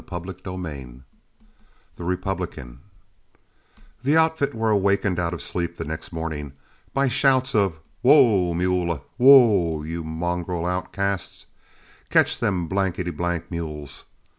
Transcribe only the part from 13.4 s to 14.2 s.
mules!"